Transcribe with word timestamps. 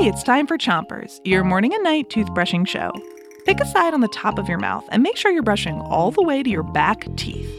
Hey, 0.00 0.06
it's 0.08 0.22
time 0.22 0.46
for 0.46 0.56
Chompers, 0.56 1.20
your 1.24 1.44
morning 1.44 1.74
and 1.74 1.84
night 1.84 2.08
toothbrushing 2.08 2.66
show. 2.66 2.90
Pick 3.44 3.60
a 3.60 3.66
side 3.66 3.92
on 3.92 4.00
the 4.00 4.08
top 4.08 4.38
of 4.38 4.48
your 4.48 4.58
mouth 4.58 4.88
and 4.92 5.02
make 5.02 5.16
sure 5.16 5.30
you're 5.30 5.42
brushing 5.42 5.80
all 5.82 6.10
the 6.10 6.22
way 6.22 6.42
to 6.42 6.48
your 6.48 6.62
back 6.62 7.04
teeth. 7.16 7.50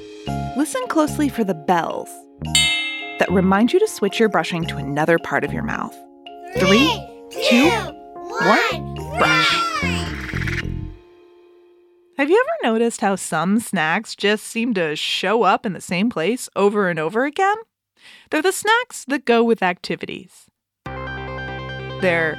Listen 0.55 0.81
closely 0.87 1.29
for 1.29 1.43
the 1.43 1.53
bells 1.53 2.09
that 3.19 3.29
remind 3.29 3.73
you 3.73 3.79
to 3.79 3.87
switch 3.87 4.19
your 4.19 4.29
brushing 4.29 4.65
to 4.65 4.77
another 4.77 5.19
part 5.19 5.43
of 5.43 5.53
your 5.53 5.63
mouth. 5.63 5.95
Three, 6.57 6.89
two, 7.29 7.69
one, 7.69 8.95
brush. 9.17 9.53
Have 12.17 12.29
you 12.29 12.43
ever 12.43 12.71
noticed 12.73 13.01
how 13.01 13.15
some 13.15 13.59
snacks 13.59 14.15
just 14.15 14.45
seem 14.45 14.73
to 14.75 14.95
show 14.95 15.43
up 15.43 15.65
in 15.65 15.73
the 15.73 15.81
same 15.81 16.09
place 16.09 16.49
over 16.55 16.89
and 16.89 16.99
over 16.99 17.25
again? 17.25 17.57
They're 18.29 18.41
the 18.41 18.51
snacks 18.51 19.05
that 19.05 19.25
go 19.25 19.43
with 19.43 19.61
activities. 19.63 20.47
They're 20.85 22.35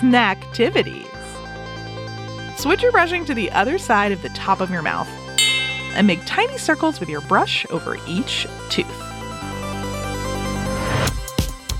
snacktivities. 0.00 1.06
Switch 2.58 2.82
your 2.82 2.92
brushing 2.92 3.24
to 3.24 3.34
the 3.34 3.50
other 3.52 3.78
side 3.78 4.10
of 4.10 4.22
the 4.22 4.30
top 4.30 4.60
of 4.60 4.70
your 4.70 4.82
mouth 4.82 5.08
and 5.94 6.06
make 6.06 6.20
tiny 6.26 6.58
circles 6.58 7.00
with 7.00 7.08
your 7.08 7.20
brush 7.22 7.66
over 7.70 7.96
each 8.06 8.46
tooth. 8.70 8.86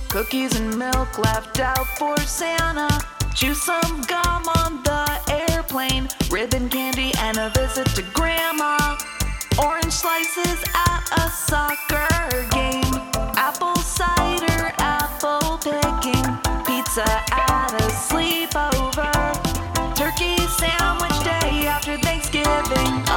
Cookies 0.09 0.59
and 0.59 0.79
milk 0.79 1.19
left 1.19 1.61
out 1.61 1.87
for 1.99 2.17
Santa. 2.19 2.89
Chew 3.35 3.55
some 3.55 4.03
gum 4.03 4.49
on 4.57 4.83
the 4.83 5.47
airplane. 5.51 6.09
Ribbon 6.31 6.69
candy 6.69 7.13
and 7.19 7.37
a 7.39 7.51
visit 7.51 7.87
to 7.89 8.03
Grandma. 8.15 8.97
Orange 9.63 9.93
slices 9.93 10.65
at 10.75 11.09
a 11.19 11.31
soccer 11.31 12.18
Thanksgiving. 22.31 23.08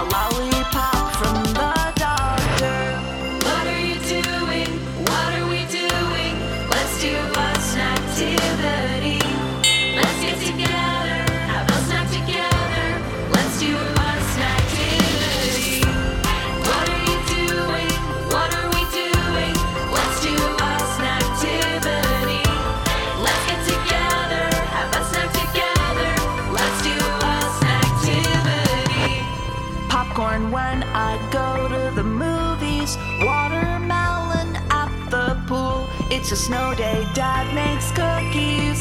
Go 31.41 31.67
to 31.75 31.83
the 31.95 32.03
movies. 32.03 32.91
Watermelon 33.27 34.49
at 34.83 34.91
the 35.13 35.27
pool. 35.47 35.79
It's 36.15 36.31
a 36.31 36.39
snow 36.47 36.67
day. 36.75 36.99
Dad 37.13 37.45
makes 37.61 37.87
cookies. 37.99 38.79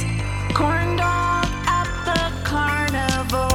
Corn 0.58 0.91
dog 0.97 1.48
at 1.78 1.88
the 2.08 2.22
carnival. 2.50 3.53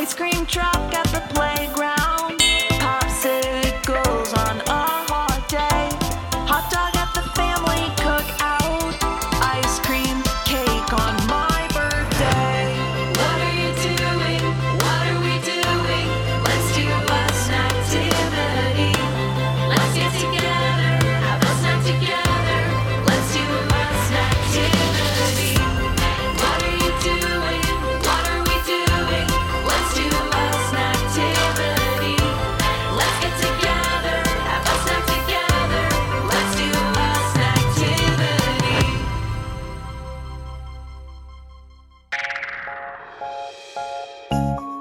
Ice 0.00 0.14
cream 0.14 0.42
truck 0.46 0.84
at 1.00 1.07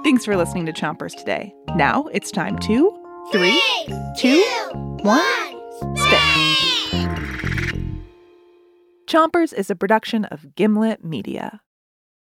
Thanks 0.07 0.23
for 0.23 0.37
listening 0.37 0.65
to 0.67 0.71
Chompers 0.71 1.13
today. 1.13 1.53
Now 1.75 2.05
it's 2.13 2.31
time 2.31 2.57
to 2.59 2.97
three, 3.33 3.61
two, 4.17 4.41
one, 5.01 5.97
spit. 5.97 6.21
Chompers 9.05 9.51
is 9.51 9.69
a 9.69 9.75
production 9.75 10.23
of 10.23 10.55
Gimlet 10.55 11.03
Media. 11.03 11.59